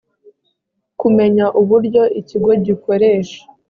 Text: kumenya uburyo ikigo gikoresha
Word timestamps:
kumenya 0.99 1.45
uburyo 1.59 2.03
ikigo 2.19 2.51
gikoresha 2.65 3.39